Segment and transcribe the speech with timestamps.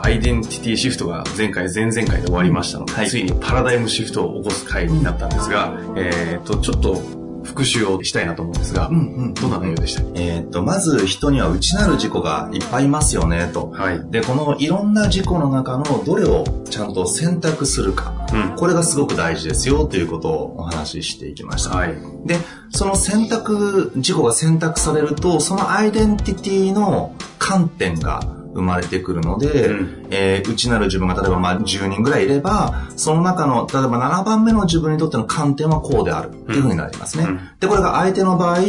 [0.00, 7.02] アイデンティティシフトが前回、前々回で終わりましたので、はい、ついにパラダイムシフトを起こす回になったんですが、えっ、と、ちょっと
[7.44, 10.02] 復習をしたいなと思うんですが、うんうん、どんな内容でした？
[10.20, 13.70] えっと、まず人には内なる事故がいっぱいいますよね、と。
[13.70, 14.10] はい。
[14.10, 18.12] で、このいろんな事故の中のどれをちゃんと選択するか。
[18.32, 21.76] うん、これがすごく大事ですよ、ということをお話ししていきました。
[21.76, 21.96] はい。
[22.26, 22.36] で、
[22.70, 28.20] その選択、事故が選択されると、そのアイデンティティの観点が
[28.58, 36.38] 生まれてくるので、うん、えー、内なる自分が例えばまあ10人ぐらいいれば、その中の、例えば7番目の自分にとっての観点はこうである。
[36.48, 37.24] っていうふうになりますね。
[37.24, 38.60] うん、で、これが相手の場合、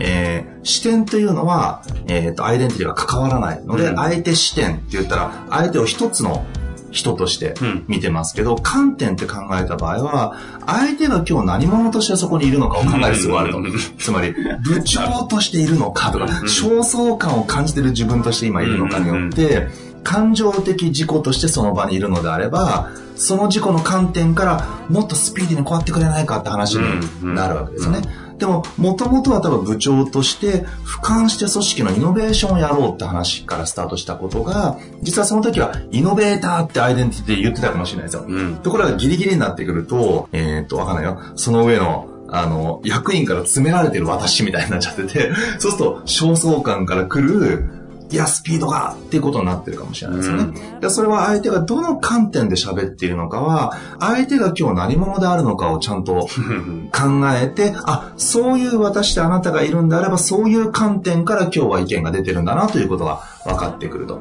[0.00, 6.44] えー、視点というのは、えっ、ー、と、アイデンティティが関わらないので、うん、相手視点って言ったら、相手を一つの
[6.90, 7.54] 人として
[7.86, 10.36] 見てますけど、うん、観点って考えた場合は、
[10.66, 13.62] 相手が今日何者としてそこにいるのかを考える必要があると。
[13.98, 19.68] つまり、部長としているのかとか、焦燥感を感じてる自分として今いるのかによって、
[20.02, 28.02] 感情的事故としてその場にいるのであれば、その事故の観点からもっとスピーディーにこうやってくれないかって話になるわけですよね。
[28.38, 38.24] でも、もともとは多分部長として、俯瞰して組織のイノベーションをやろうって話からスタートしたことが、実はその時は、イノベーターってアイデンティティで言ってたかもしれないですよ。
[38.26, 41.20] うん、ところがギリギリになってくると、えー、っと、わかんないよ。
[41.34, 47.77] その上の、あの、役員から詰められてる私みたいになっちゃってて、そうすると、焦燥感から来る、
[48.10, 50.78] いや、スピードがっていうことになってるかもしれないですよね。
[50.82, 56.26] うん、それは相手がどの観点で喋っているのかは、相手が今日何者であるのかをちゃんと
[56.92, 64.20] 考えて、あ、そういう私であなたがいるんであれば、そういう観点から今日は意見が出てるんだなということが分かってくると。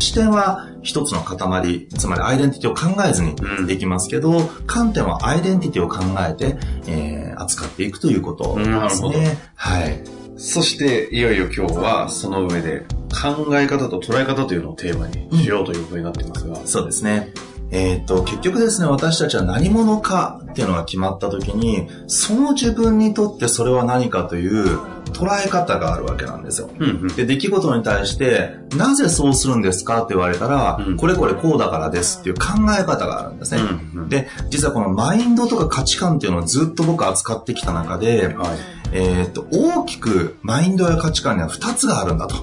[0.00, 3.36] 視点は一つの塊、つまりアイデンティティを考えずに
[3.66, 5.98] できますけど、うん、観点はアイデンティティを考
[6.28, 9.38] えて、えー、扱っていくということですね。
[9.54, 10.19] はい。
[10.40, 16.58] そして、いよいよ今日はその上で考え方と捉え方というのをテーマにしようということになっていますが。
[16.58, 17.34] うん、そうですね。
[17.70, 24.80] えっ、と、結局ですね、私たちは何者かっていうのが決まった時に、その自分にとってそれは何かという
[25.12, 26.70] 捉え方があるわけなんですよ。
[26.78, 32.46] うんうん、で、出来事に対して、なぜそうするんですかって言われたら、うん、これこれこうだからですっていう考
[32.78, 33.62] え方があるんですね。
[33.94, 38.58] うんうん、で、実はこのマインドとか価値観っていうのをずっと僕扱ってきた中で、はい、
[38.92, 42.36] えっ、と、大きくマインドや価値観には2つがあるんだと。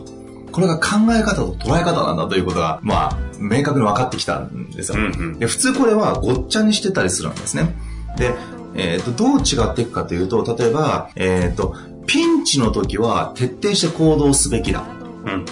[0.52, 4.98] これが考え方と捉え方なんだということが、まあ、明確に分かってきたんですよ。
[4.98, 7.76] うんうん、で普通これはごっちゃにしてたりするんですね。
[8.18, 8.34] で、
[8.74, 11.76] えっ、ー、と、どう違っていくかというと、例えば、えっ、ー、と、
[12.08, 14.84] ピンチの時は徹底して行動すべきだ。
[15.26, 15.46] うん、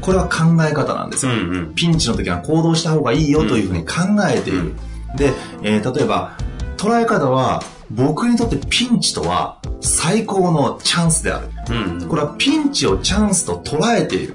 [0.00, 1.74] これは考え方なんですよ、うんうん。
[1.74, 3.94] ピンチの時は行動した方がいいよというふうに考
[4.28, 4.58] えている。
[4.58, 4.76] うん、
[5.16, 5.32] で、
[5.62, 6.36] えー、例えば、
[6.76, 7.62] 捉え方は、
[7.92, 11.48] 僕にとってピンチとは最高のチャンスである。
[11.70, 14.34] うん、これはピンチをチャンスと捉えている。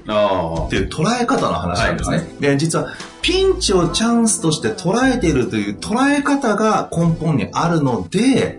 [0.70, 2.16] ていう捉え方の話なんですね。
[2.18, 2.92] はいはい、で、実は
[3.22, 8.58] ピンチをチャンスとして捉えているという捉え方が根本にあるので、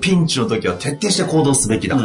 [0.00, 1.98] ピンチの時は徹底して行動すべきだ。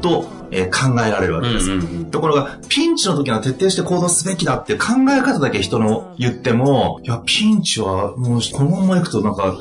[0.00, 2.04] と、え考えられるわけです。
[2.06, 9.56] ところが、ピンチの時は徹底して行動すべきだって考え方だけ人の言っても、いや、ピンチはもうこのまま行くとなんか、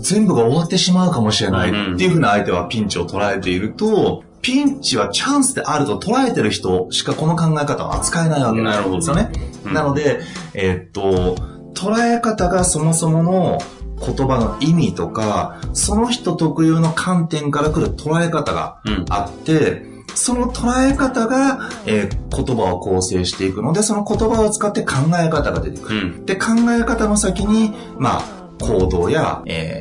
[0.00, 9.30] 全部が終わってしまうかもしれないっていうふうな相手はピンチを捉えていると、ピンチはチャンスであると捉えてる人しかこの考え方は扱えないわけなんですよね。
[9.64, 10.20] なので、
[10.52, 11.36] えー、っと、
[11.74, 13.58] 捉え方がそもそもの
[14.00, 25.98] 言葉の意味とか、その人特有の観点から来る捉え方があって、うん、その捉え方が、えー、言葉を構成していくので、その言葉を使って考え方が出てくる。
[25.98, 28.22] うん、で、考え方の先に、まあ、
[28.60, 29.80] 行動や、え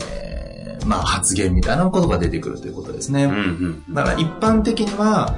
[0.82, 3.26] ー、まあ発言みたいなことが出てくるということですね。
[3.26, 3.32] うん
[3.88, 5.36] うん、だから一般的には、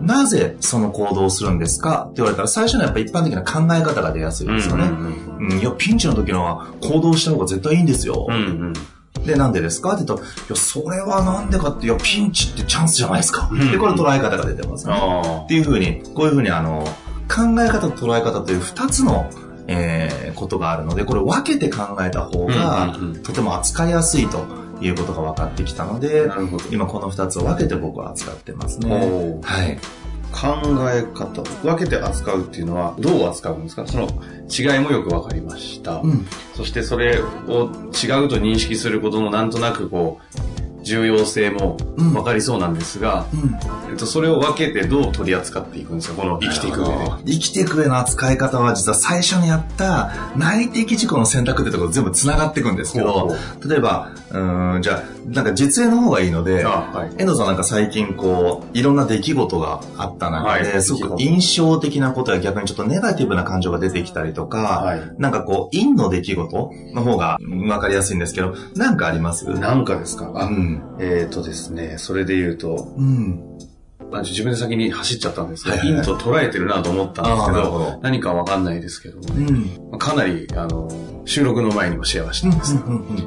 [0.00, 2.04] なぜその行動をするんですか？
[2.04, 4.84] って言われたら、最初のやっぱ一般的な考え方が出やすいですよね。
[4.84, 8.26] うん、うん、いや、ピンチの時のは行動した方が絶対いいんですよ。
[8.28, 8.34] うん
[9.16, 9.24] うん。
[9.24, 9.94] で、なんでですか？
[9.94, 13.50] って言うと、いや、それはなんでかって、いや、ピンチってチャンスじゃないですか。
[13.52, 14.86] で、これ捉え方が出てます。
[14.86, 14.94] ね。
[15.44, 16.84] っていうふうに、こういうふうに、あの、
[17.28, 19.28] 考え方と捉え方という二つの、
[19.66, 24.46] えー、ことがあるので、これ分けて考えた方が、とても扱いやすいと
[24.80, 26.30] いうことが分かってきたので、
[26.70, 29.38] 今この二つを分けて僕は扱ってますね。
[29.42, 29.78] はい。
[30.30, 30.58] 考
[30.92, 33.86] え方、分けて扱うっていうのはどう扱うんですか？
[33.86, 34.06] その
[34.50, 36.00] 違いもよく分かりました。
[36.00, 40.47] うん、そしてそれを違うと認識することのなんとなくこう、
[40.88, 43.26] 重要性も分かりそうなんですが、
[43.90, 46.86] えっと、それを分けてどう取り扱っていくんですかこの生きていく上
[47.24, 47.32] で。
[47.32, 53.36] 生きていく上の扱い方は実は最初にやった内的事項の選択ってところ全部繋がっていくんですけど、
[53.66, 69.48] 例えば、うん、じゃあ、なんか実演の方がいいので、はい、遠藤さんなんか最近こう、いろんな出来事があった中で、はい、すごく印象的なことや逆にちょっとネガティブな感情が出てきたりとか、はい、なんかこう、陰の出来事の方が分かりやすいんですけど、なんかあります？
[69.48, 73.58] なんかですか、うん、えっ、ー、とですね、それで言うと、うん。
[74.22, 78.00] 自分で先に走っちゃったんですけど、ヒント捉えてるなと思ったんですけど、ど。
[78.02, 80.88] 何かわかんないですけどもね、うん、かなり、あの、
[81.26, 82.82] 収録の前にもシェアしたんですが、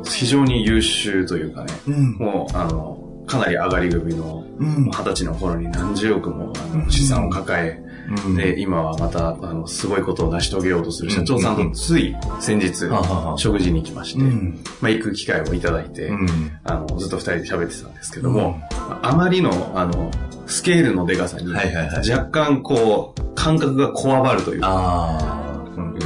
[0.06, 7.91] 非常に優秀というかね、うん、もう、あの、かなり上がり組の、二十歳の頃に何十億もあの資産を抱え、
[8.36, 12.88] で、今はまた、あの、すごいことを成し遂げようとする社長さんとつい先日、
[13.38, 14.20] 食事に行きまして、
[14.82, 16.12] まあ、行く機会をいただいて、
[16.64, 18.62] あの、ずっと二人で喋ってたんですけども、
[19.02, 20.12] あまりの、あの、
[20.48, 21.52] スケールのデカさに、
[22.12, 24.68] 若干こう、感覚がこわばるというか、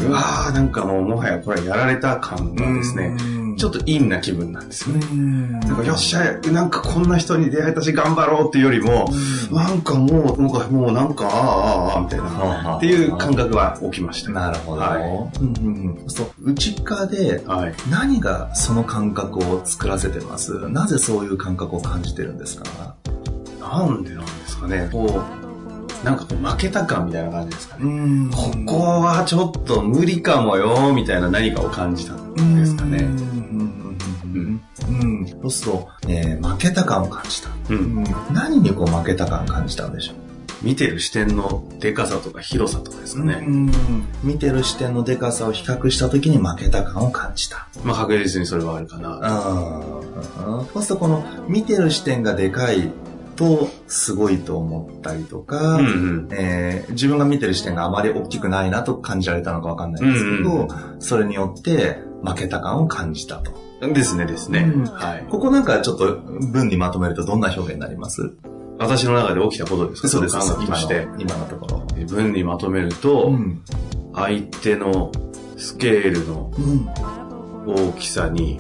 [0.08, 3.16] うわーなんかもうもはやこれやられた感がですね、
[3.58, 5.06] ちょっと陰な気分なんですよね。
[5.68, 9.10] なんかよっしゃ、なんかこんな人に出会えたし頑張ろうっていうよりも、
[9.52, 14.32] なんかもう、なんかもうなんか、ああ、ああ、みたいな、っていう感覚は起きました。
[14.32, 14.82] なるほど。
[14.82, 15.02] はい、
[15.42, 17.44] うんそう、内側で、
[17.90, 22.96] 何がその感覚を作らせてます、なぜそういう感覚を感じてるんですか？
[23.60, 24.90] なんでなんですかね。
[24.92, 28.30] こうなんかこう負けた感みたいな感じですかね。
[28.32, 33.08] ここはちょっと無理かもよ、みたいな何かを感じたんですかね。
[34.88, 35.28] うん。
[35.28, 37.50] そうすると、えー、負けた感を感じた。
[37.70, 38.04] うん。
[38.32, 40.16] 何にこう負けた感を感じたんでしょう？
[40.62, 43.46] 見てる視点のでかさとか広さとかですかね。
[44.24, 47.68] 見てる視点のでかさを比較した時に負けた感を感じた。
[47.84, 49.20] まあ確実にそれはあるかな。
[50.74, 52.90] そうするとこの見てる視点がでかい
[53.36, 55.90] とすごいと思ったりとか、うんう
[56.28, 63.65] ん、えー、自分が見てる視点があまり大きくないなと感じられたのかわかんないんですけど、うんうん、それによって負けた感を感じたと。
[63.82, 65.26] ですねですね、うん、はい。
[65.30, 68.34] ここなんかちょっと文にまとめるとどんな表現になります？
[68.78, 70.08] 私の中で起きたことですか？
[70.10, 70.38] そうです。
[70.38, 72.06] 今の、今のところ。
[72.08, 73.64] 文にまとめると、うん、
[74.14, 75.12] 相手の
[75.58, 76.52] スケールの
[77.68, 78.60] 大きさに、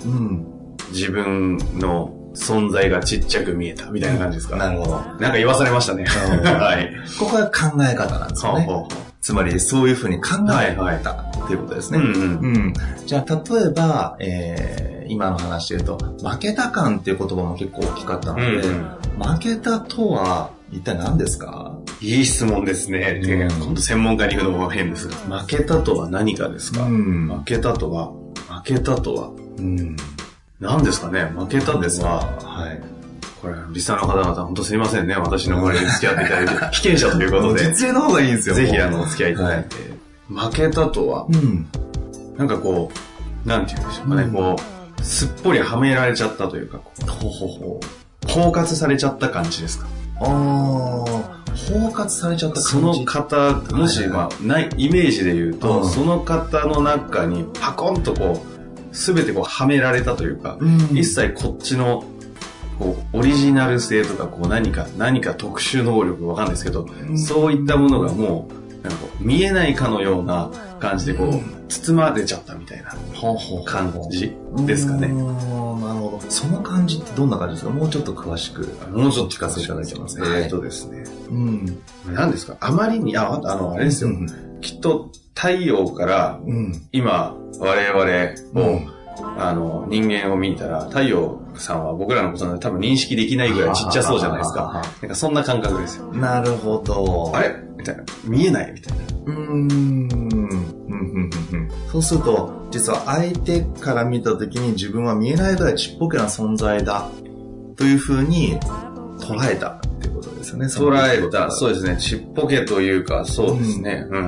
[0.92, 4.92] 自分の存在がちっちゃく見えたみたいな感じですか、なるほど。
[4.96, 6.06] なんか言わされましたね。
[6.08, 6.94] はい。
[7.20, 8.68] ここが考え方なんですよね。
[9.26, 11.14] つまり、そういうふうに考えた。
[11.14, 12.00] っていうことですね。
[13.08, 18.88] じゃあ、例えば、えー、今の話で言うと、負けた感っていう言葉も結構大きかったので、うん
[19.20, 21.76] うん、負けたとは一体何ですか？
[22.02, 23.20] いい質問ですね。
[23.24, 25.16] うん、今度専門家に行くのも変ですが。
[25.40, 28.12] 負けたとは何かですか、うん、負けたとは、
[28.48, 29.96] 負けたとは、うん。
[30.60, 31.24] 何ですかね？
[31.36, 32.80] 負けたですが、はい。
[33.46, 35.16] これ、リスナーの方々、本当すいませんね。
[35.16, 37.66] 私の周りに付き合っていただいて、 被験者ということで。
[37.66, 38.56] 実演の方がいいんですよ。
[38.56, 39.76] ぜひ、あの、お付き合いいただいて。
[40.34, 41.68] はい、負けたとは、うん、
[42.38, 42.92] なんかこ
[43.46, 44.56] う、なんて言うんでしょうかね、うん、こ
[45.00, 47.80] う、すっぽりはめられちゃったというか、ほほほ
[48.28, 49.86] 包括されちゃった感じですか？
[50.22, 58.44] ああ、包括されちゃったその方、もし、まあ、ない、イメージで言うと、その方の中にパコンとこ
[58.92, 62.04] う、すべてこうはめられたというか、うん、一切こっちの
[62.78, 72.94] こうオリジナル性とかこう何か何か特殊能力わかんないですけど、うん、そういったものがもうなんかこう見えないかのような感じでこう、包まれちゃったみたいな
[73.66, 75.08] 感じですかね。
[75.08, 76.30] なるほど。
[76.30, 77.72] その感じってどんな感じですか？
[77.72, 78.68] もうちょっと詳しく。
[78.92, 80.28] もうちょっと聞かせていただいてますね。
[80.44, 81.04] えっとですね。
[81.30, 81.82] うん。
[82.14, 82.58] 何ですか？
[82.60, 84.12] あまりに、あ、あの、あれですよ。
[84.12, 84.28] うん、
[84.62, 86.40] きっと太陽から、
[86.92, 88.82] 今、我々を、
[89.38, 94.84] あの、人間を見たら、太陽さんは僕らのことなんで多分認識できないぐらいちっちゃそうじゃないですか。
[95.02, 96.08] なんかそんな感覚ですよ。
[96.14, 97.32] なるほど。
[97.34, 97.56] あれ？
[97.78, 98.04] みたいな。
[98.24, 99.04] 見えないみたいな。
[99.26, 100.10] うん。
[101.92, 107.10] そうすると、実は相手から見たときに自分は見えないぐらいちっぽけな存在だ
[107.76, 108.60] というふうに
[109.20, 110.66] 捉えたっていうことですよね。
[110.68, 110.94] 捉
[111.28, 111.52] えた。
[111.52, 111.98] そうですね。
[111.98, 114.06] ちっぽけというか、そうですね。
[114.10, 114.28] うん、うん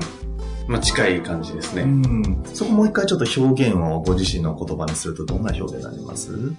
[0.68, 1.86] まあ、近い感じですね。
[2.54, 6.54] そこもう一回ちょっと表現をご自身の言葉にするとどんな表現になります？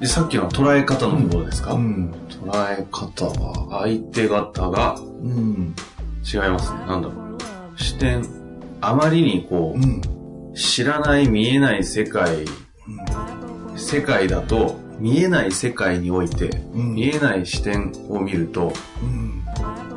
[0.00, 2.12] で、さっきの捉え方のところですか、うん。
[2.28, 5.74] 捉え方は、相手方がうん。
[6.22, 6.80] 違いますね。
[6.86, 7.80] なんだろう。
[7.80, 8.22] 視点、
[8.80, 10.02] あまりにこう、うん。
[10.54, 12.44] 知らない見えない世界、
[13.76, 18.72] 世界だと、見えない世界において、うん見えない視点を見ると、
[19.02, 19.44] うん。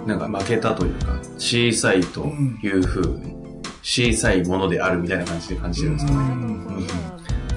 [0.08, 2.26] なんか負けたというか、小さいと
[2.64, 3.36] いうふうに、
[3.82, 6.20] 小さいものであるみたいな感じで感じてるんですかね。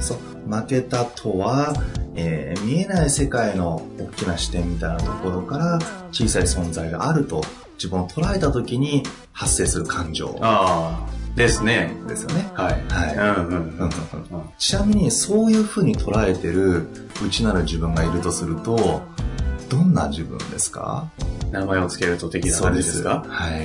[0.00, 1.75] そう負けたとは、
[2.14, 5.78] えー見えない世界の大きな視点みたいなところから
[6.12, 7.42] 小さい存在があると
[7.75, 11.96] 自分を捉えた時に発生する感情ああ、ですね。
[12.06, 12.50] ですよね。
[12.54, 12.72] はい。
[12.88, 13.90] はいうんうんうん
[14.58, 16.87] ちなみにそういうふうに捉えてる
[17.25, 19.02] 内なる自分がいるとすると
[19.68, 21.11] どんな自分ですか？
[21.50, 23.25] 名前をつけると的な感じですか？
[23.26, 23.62] はい。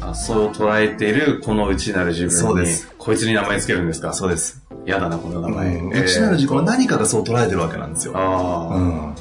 [0.00, 4.12] あそう捉えてるこの内なる自分にそうです、こいつに名前つけるんですか？
[4.14, 4.61] そうです。
[4.84, 5.76] やだな、この名前。
[5.76, 6.02] うんなる
[6.36, 8.16] 自分は何かがそう捉えてるわけなんですよ。
[8.16, 9.14] ああ、うん。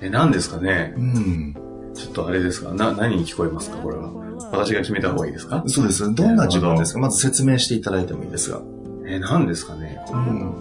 [0.00, 0.94] え、何ですかね？
[0.96, 1.54] うん。
[1.94, 2.72] ちょっとあれですか？
[2.72, 3.78] な、何に聞こえますか？
[3.78, 4.10] これは。
[4.52, 5.64] 私が決めた方がいいですか？
[5.66, 6.14] そうです。
[6.14, 7.00] どんな自分ですか？
[7.00, 8.60] まず説明していただいてもいいですが。
[9.06, 9.98] え、何ですかね？
[10.12, 10.52] うん。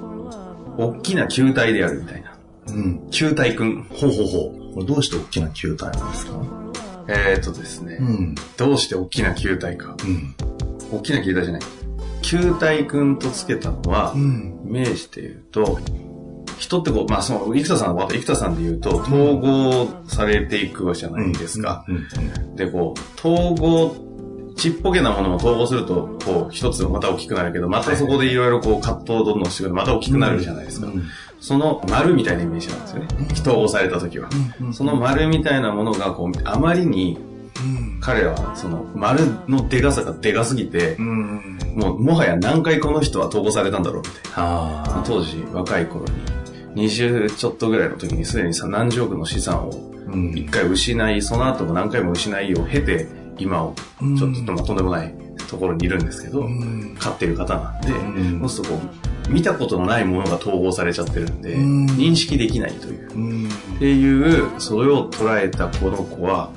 [0.78, 2.34] 大きな球体であるみたいな。
[2.68, 3.08] うん。
[3.12, 3.84] 球体くん。
[3.84, 4.74] ほうほうほう。
[4.74, 6.32] これどうして大きな球体なんですか？
[7.10, 8.36] えー、っとですね、ん。
[8.58, 9.96] どうして大きな球体か。
[10.04, 10.36] うん。
[10.92, 11.62] 大きな球体じゃない。
[12.28, 14.60] 球体くんとつけたのは、ん。
[14.66, 15.80] イメージで言うと、
[16.60, 21.86] 人ってこう、まあその、生田さんは、生田さんで言うと、統合されていくじゃないですか。
[21.88, 22.56] うん。
[22.56, 23.96] で、こう、統合、
[24.58, 30.88] ちっぽけなものも統合すると、こう、一つまた大きくなるけど、またそこでいろいろこう、葛藤をどんどんしてくるまた大きくなるじゃないですか。
[31.40, 33.08] その丸みたいなイメージなんですよね。
[33.42, 34.28] 統合された時は。
[34.74, 37.18] その丸みたいなものが、こう、あまりに、
[38.00, 41.60] 彼は、その、丸のでかさがでかすぎて、うん。
[41.76, 44.32] もう、もはや何回この人は統合されたんだろうみたいな。
[44.38, 46.06] あ当時、若い頃
[46.74, 49.72] に、20ちょっとぐらいの時にすでにさ何十億の資産を
[50.36, 53.76] 一回失い、その後も何回も失いを経て、今を、
[54.18, 55.14] ちょっとまあとんでもない
[55.50, 56.96] ところにいるんですけど、ん。
[57.00, 58.82] 飼ってる方なんで、んそうするとこ
[59.30, 63.12] う、見たことのないものが統合されちゃってるんで、うん認識できないという。
[63.16, 63.48] うん。
[63.48, 66.52] っていう、それを捉えたこの子は、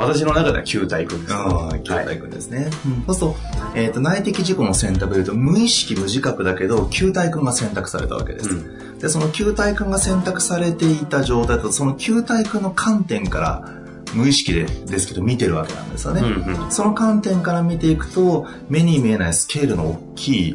[0.00, 2.70] 私の中では球体君です、ああ、球体君ですね。
[3.06, 3.36] そうすると、
[3.74, 8.48] えっ、と、内的自己の選択で言うと、無意識無自覚だけど、球体君が選択されたわけです。
[8.48, 13.80] うんで、その球体君が選択されていた状態だと、その球体君の観点から、
[14.14, 16.20] 無意識でですけど見てるわけなんですよね。
[16.20, 20.54] うんうんその観点から見ていくと、目に見えないスケールの大きい、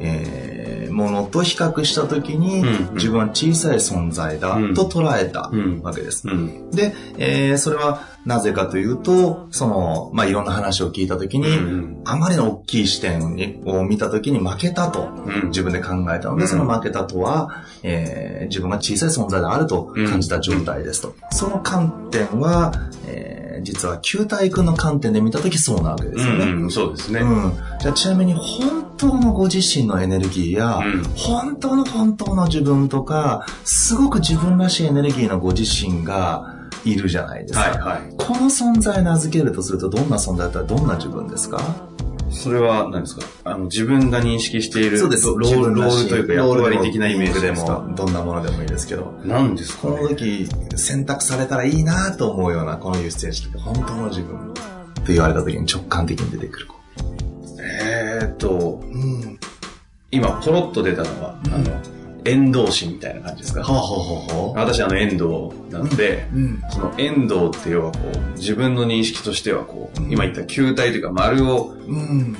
[0.00, 2.94] えーものと比較したときに、うんうん。
[2.94, 4.74] 自分は小さい存在だうん。
[4.74, 5.80] と捉えたうん。
[5.82, 6.26] わけです。
[6.26, 6.70] うん。
[6.72, 12.02] で、えーそれはなぜかというと、その、まあ、いろんな話を聞いたときに、うん。
[12.04, 15.48] あまりの大きい視点にを見たときに負けたとうん。
[15.50, 16.48] 自分で考えたので、うん。
[16.48, 21.14] その負けたとは、えー自分が小さい存在であると感じた状態ですと。
[21.30, 22.72] その観点は、
[23.06, 26.44] えー実は球体君の観点で見たときそうなわけですよね。
[26.44, 27.20] うんうんそうですね。
[27.20, 27.52] うん。
[27.80, 37.60] じゃあちなみに本当のご自身のエネルギーや、うん本当の本当の自分とか、すごく自分らしいエネルギーのご自身がいるじゃないですか。
[37.60, 38.14] はいはい。
[38.16, 41.60] この存在名付けるとするとどんな存在だったらどんな自分ですか？
[42.30, 43.26] それは何ですか？
[43.44, 49.18] あの自分が認識しているロール自分らしロールというか役割的なイメージでも、どんなものでもいいですけど。
[49.24, 49.88] 何ですか？
[49.88, 54.52] この時選択されたらいいなと思うようなこのいうステージって本当の自分っ
[55.04, 56.74] て言われた時に直感的に出てくる子。
[57.60, 59.38] えーっと、うん。
[60.10, 61.64] 今ポロッと出たのは、あの、
[62.28, 63.62] 遠藤心みたいな感じですか？
[63.64, 65.22] ほうほうほうほ私あの遠藤
[65.70, 66.36] なので、う。
[66.36, 66.62] うん。
[66.70, 72.36] その遠藤って要はこう、自分の認識としてはこう、今言った球体というか丸をうん。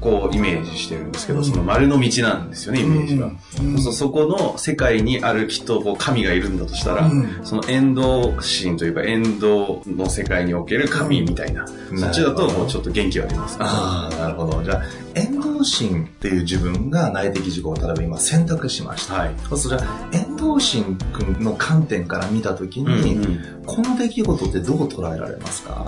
[0.00, 3.30] こうイメージしてるんですけど、うんその丸の道なんですよね、イメージは。
[3.60, 13.64] うんそうそこの世界にあるきっとこう神がいるんだとしたら、うんその遠藤心というか遠藤の世界における神みたいな、うんそっちだともうちょっと元気は出ますね。
[13.66, 14.62] ああ、なるほど。
[14.62, 14.82] じゃあ、
[15.14, 19.14] 遠藤心っていう自分が内的自己を例えば今選択しました。
[19.14, 19.34] はい。
[19.48, 25.86] そうすると、遠藤心君の観点から見たときに、うんうんこの出来事ってどう捉えられますか？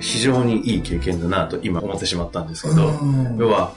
[0.00, 3.36] 非常にいい経験だなと今思ってしまったんですけど、うん。
[3.38, 3.74] 要は、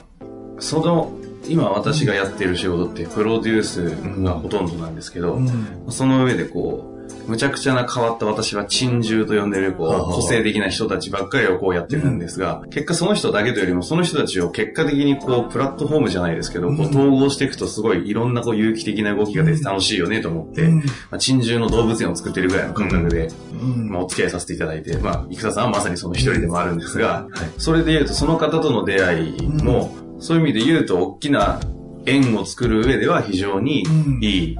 [0.58, 1.12] その、
[1.48, 3.84] 今私がやっている仕事ってプロデュース
[4.22, 5.86] がほとんどなんですけど、うん。
[5.88, 20.78] その上でこう、むちゃくちゃな変わった私は珍獣と呼んでるこう個性的な人たちばっかりをこうやってるんですが、結果その人だけというよりもその人たちを結果的にこうプラットフォームじゃないですけど、こう統合していくとすごいいろんなこう有機的な動きが出て楽しいよねと思って、うん。
[20.78, 23.88] まあ、珍獣の動物園を作ってるぐらいの感覚で、うん。
[23.90, 31.60] まあ、お付き合いさせていただいて、まあ、生田さんはまさにその一人でもあるんですが、はいそれで言うとその方との出会いも、そういう意味で言うと大きな
[32.06, 33.84] 縁を作る上では非常に
[34.22, 34.56] いい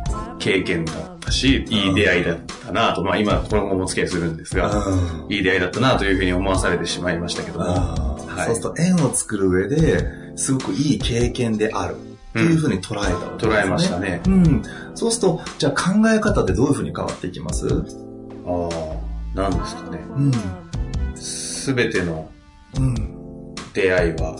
[0.48, 4.84] 経験だったし、いい出会いだったなと、まあ今、今後もお付き合いするんですが、
[5.28, 7.66] いい出会いだったなというふうに思わされてしまいましたけども。
[7.66, 11.96] はい、そうすると縁を作る上で、すごくいい経験である。
[12.30, 14.20] っていうふうに捉えたわけですね、捉えましたね。
[14.26, 14.62] うん。
[14.94, 17.66] そうすると、じゃあ考え方ってどういうふうに変わっていきます？
[17.66, 18.68] あ
[19.34, 19.98] あ、なんですかね。
[20.14, 20.32] うん。
[21.16, 22.30] すべての
[23.72, 24.36] 出会いは、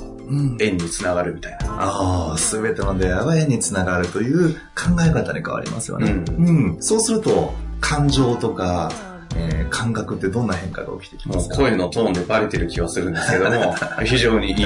[0.61, 1.67] 縁につながるみたいな。
[1.71, 6.11] ああ、すべての出会いは縁につながるという考え方に変わりますよね。
[6.11, 6.47] うん。
[6.75, 8.91] うん、そうすると、感情とか、
[9.37, 11.57] えー、感覚ってどんな変化が起きてきますか？
[11.57, 14.57] 声のトーンでバレてる気はするんですけども、 非常にいい、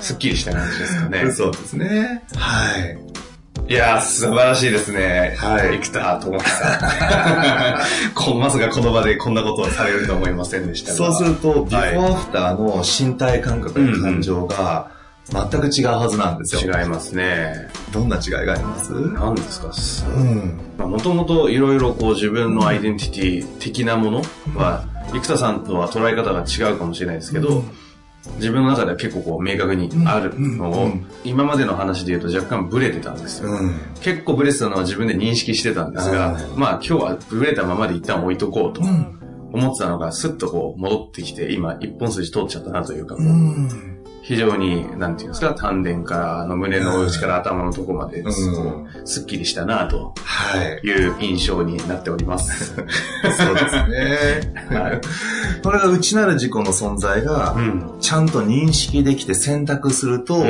[0.00, 1.32] すっきりした感じですかね。
[1.32, 2.22] そうですね。
[2.36, 2.98] はい。
[3.70, 5.36] いやー、素晴らしいですね。
[5.38, 5.78] はい。
[5.80, 8.10] 生田智久さん。
[8.16, 14.88] こまさかこの場でこんなことをされると思いませんでしたそうすると、ビフォーアフターの身体感覚や感情が、
[15.30, 16.62] 全く違うはずなんですよ。
[16.62, 17.68] 違いますね。
[17.92, 18.90] どんな違いがあります？
[18.92, 19.70] 何ですか？
[20.08, 20.58] うん。
[20.90, 24.22] もともといろいろこう自分のアイデンティティ的なもの
[24.56, 27.70] は、生田さんとは捉え方が違うかもしれないですけど、うん
[28.36, 30.92] 自分の中では結構こう明確にあるのを、
[31.24, 33.50] 今までの話で言うと若干ブレてたんですよ。
[34.00, 38.82] 結構ブレてたのは自分で認識してたんですが、まあ今日はブレたままで一旦置いとこうと
[39.52, 43.16] 思ってたのが、スッとこう戻ってきて、今一本筋通っちゃったなというか、
[44.30, 48.24] 非常に、なんていうんですか、丹田からの胸の内から頭のとこまで、
[49.04, 50.14] すっきりしたなと
[50.84, 51.08] い。
[51.08, 52.76] う印象になっております。
[52.76, 54.54] そうですね。
[54.68, 55.00] はい、
[55.64, 57.56] これが内なる自己の存在が、
[58.00, 60.44] ちゃんと認識できて選択すると、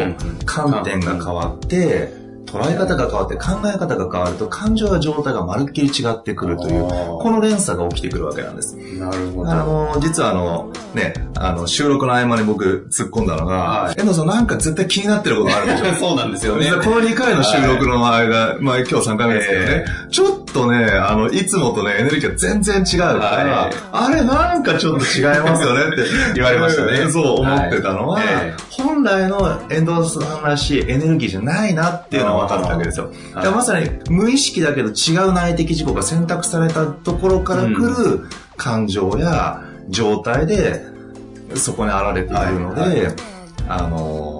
[0.45, 2.20] 観点が変わって、
[2.50, 8.75] 捉え方が変わって考え方が変わると感情や状態がまるっきり違ってくるという、この連鎖が起きてくるわけなんです。
[8.99, 9.50] なるほど。
[9.50, 16.71] あの、実はあの、ね、あの、収録の合間に僕突っ込んだのが、はい、遠藤さんなんか絶対気になってることあるでしょ そうなんですよね。
[16.71, 26.04] この2回の収録の間、はい、まあ今日3回目ですけどね、えー、ちょっとね、あの、いつもとね、エネルギーが全然違うから、はい、あれなんかちょっと違いますよねって
[26.35, 27.09] 言われましたね。
[27.11, 33.10] そう思ってたのは、えー、本来の遠藤さんらしいエネルギーじゃないなっていうのは分かったわけですよ。
[33.34, 40.84] はい、まさに無意識だけど違う内的事項が選択されたところから来る感情や状態で
[41.54, 43.15] そこに現れているので、はいはい、
[43.69, 44.40] あのー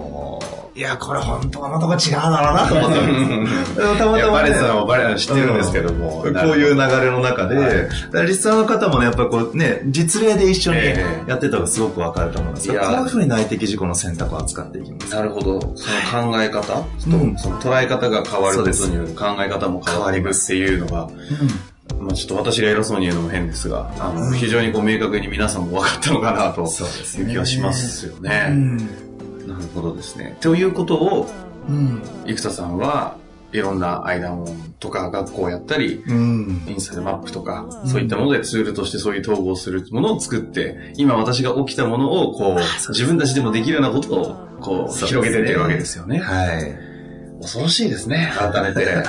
[0.73, 3.75] いや、これ本当はまた違うだろうなと思って。
[3.75, 4.23] たまたま、ね。
[4.23, 6.21] バレさんはバレ知ってるんですけども。
[6.21, 10.79] こういう流れの中で、はい、リスナーの方もね、やっぱこうね、実例で一緒に
[11.27, 15.13] やってた方がすごくわかると思うんですけど、こういうふうに内的事故の選択を扱っていきます。
[15.13, 15.59] なるほど。
[15.75, 16.61] その考え方？
[16.61, 21.09] と、その捉え方が変わることによる考え方も変わりますっていうのが、
[21.99, 28.77] まあちょっと私が偉そうに言うのも変ですが、あの、非常にこう明確に皆さんも分かったのかなと、いう気がしますよね。
[29.53, 30.37] なるほどですね。
[30.41, 31.27] ということを、
[31.67, 33.17] うん、生田さんは
[33.53, 46.19] いろんな間門とか学校をやったり、うん、インスタでマップとか、そういったものでツールとしてそういう統合するものを作って、今私が起きたものを、こう、自分たちでもできるようなことを、こう、広げてってるわけですよね。
[46.19, 46.91] はい。
[47.41, 49.03] 恐ろしいですね、改めて。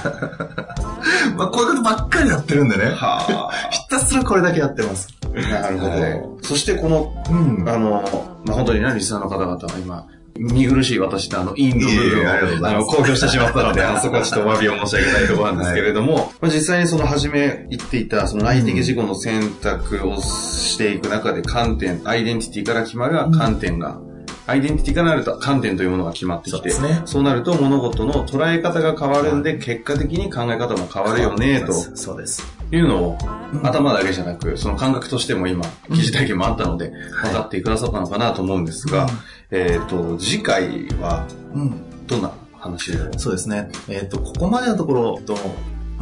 [1.37, 2.87] まあ、こういうことばっかりやってるんでね。
[2.87, 3.53] はあ。
[3.71, 5.09] ひたすらこれだけやってます。
[5.35, 5.91] なるほど。
[5.93, 8.03] はい、そしてこの、うん、あの、
[8.45, 10.07] まあ、本当にね、リスナーの方々は今、
[10.39, 24.13] 見苦しい私のあの、インド部分を、あの、公表してしまったので、 あそこはちょっとお詫びを申し上げたいところなんですけれども、はい、まあ、実際にその初め言っていた、その内的事故の選択をしていく中で観点、アイデンティティから決まる観点が、うん
[24.47, 31.73] アイデンティティからなると観点というものが決まってきて、そう,、ね、そうなると物事の捉え方が変わるんで、結果的に考え方も変わるよね、と。
[31.73, 32.62] そうです。
[32.73, 33.19] いうのを、
[33.63, 36.91] 頭だけじゃなく、その感覚としても今、記事体験もあったので、
[37.23, 39.07] 分かってくださったのかなと思うんですが、
[39.51, 41.27] えっ、と、次回は、
[42.07, 43.71] どんな話で、そうですね。
[43.89, 45.37] えっ、と、ここまでのところと、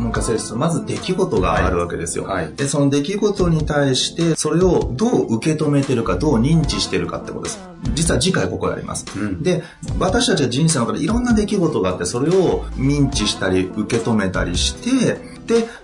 [0.00, 0.54] 昔です。
[0.54, 2.52] まず出来事があるわけですよ、はい。
[2.54, 7.60] で、その出来事に対して、それをどう受け止めてるか、どう認知してるかってことです。
[7.94, 9.06] 実は次回ここやります。
[9.18, 9.62] うん、で、
[9.98, 15.20] 私たちは人生の中でいろんな出来事があって、それを認知したり、受け止めたりして、で、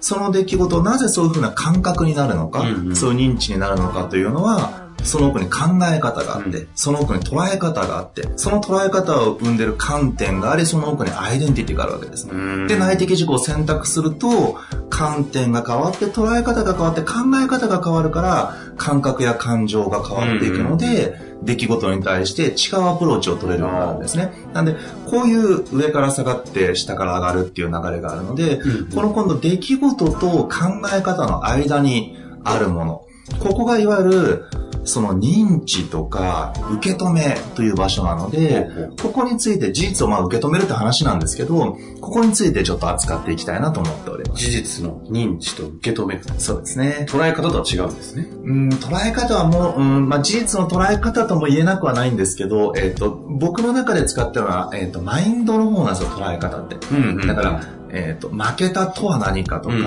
[0.01, 5.61] その出来事、なぜそういうふうな感覚になるのか、うんうん、そういう認知になるのかというのは、その奥に考
[5.93, 12.27] え方があって、うん、その奥に捉え方があって、その捉え方を生んでる観点があり、その奥にアイデンティティがあるわけです。
[12.67, 14.57] で、内的事項を選択すると、
[14.91, 24.33] 観点が変わって、捉え方が変わって、考え方が変わるから、感覚や感情が変わっていくので、出来事に対して違うアプローチを取れるようになるんですね。
[24.53, 30.51] なんで、こういう上から下がって下から上がるっていう流れがあるので、うん、この今度出来事と考
[30.95, 33.07] え方の間にあるもの、
[33.41, 34.45] ここがいわゆる
[34.85, 38.69] その認知とか受け止めという場所なので、
[39.03, 44.26] ここについて事実をまあ受け止めるって話なんですけど、ここについてちょっと扱っていきたいなと思っております。
[44.37, 47.07] 事実の認知と受け止めそうですね。
[47.09, 48.29] 捉え方とは違うんですね。
[48.45, 56.77] うん、捉え方はもう、うんまあ、事実の捉え方とも言えなくはないんですけど、えっ、ー、と、僕の中で使ってるのは、えっ、ー、と、マインドの方なんですよ、捉え方って。
[56.95, 59.87] うん、うん、だから、えっ、ー、と、負けたとは何かとか、うんうん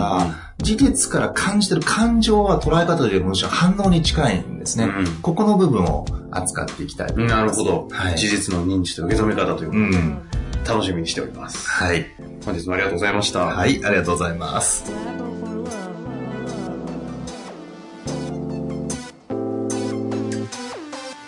[0.62, 4.86] 事実から感じてる感情は捉え方でむしろ反応に近いんですね。
[4.86, 8.18] うん、ここの部分を扱っていきたいなるほど、はい。
[8.18, 10.22] 事実の認知と受け止め方というこうん、
[10.68, 11.68] 楽しみにしております。
[11.70, 12.06] はい。
[12.46, 13.40] 本日もありがとうございました。
[13.46, 14.92] はい、ありがとうございます。